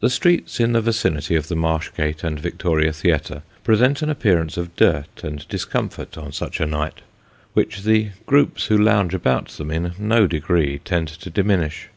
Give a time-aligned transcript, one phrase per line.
[0.00, 4.56] The streets in the vicinity of the Marsh Gate and Victoria Theatre present an appearance
[4.56, 7.02] of dirt and discomfort on such a night,
[7.52, 11.88] which the groups who lounge about them in no degree tend to diminish.